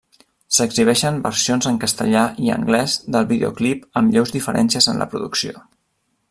[0.59, 5.65] S'exhibeixen versions en castellà i anglès del videoclip amb lleus diferències en la producció.